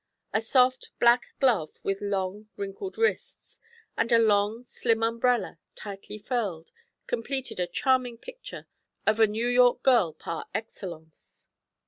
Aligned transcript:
A 0.33 0.41
soft, 0.41 0.89
black 0.99 1.27
glove 1.39 1.77
with 1.83 2.01
long, 2.01 2.49
wrinkled 2.55 2.97
wrists, 2.97 3.59
and 3.95 4.11
a 4.11 4.17
long, 4.17 4.63
slim 4.63 5.03
umbrella, 5.03 5.59
tightly 5.75 6.17
furled, 6.17 6.71
completed 7.05 7.59
a 7.59 7.67
charming 7.67 8.17
picture 8.17 8.65
of 9.05 9.19
a 9.19 9.27
New 9.27 9.47
York 9.47 9.83
girl 9.83 10.13
par 10.13 10.47
excellence. 10.55 11.45